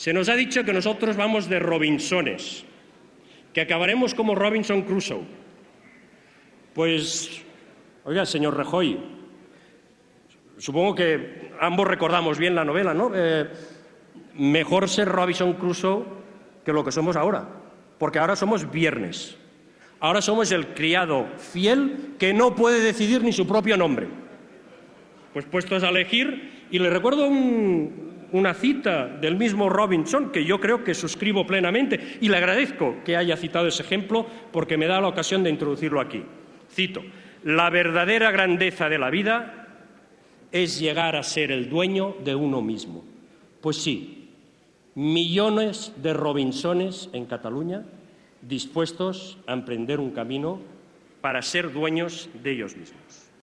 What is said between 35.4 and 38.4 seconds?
de introducirlo aquí. Cito, la verdadera